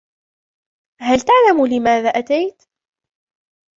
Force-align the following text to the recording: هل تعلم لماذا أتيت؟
هل 1.01 1.21
تعلم 1.21 1.65
لماذا 1.65 2.09
أتيت؟ 2.09 2.63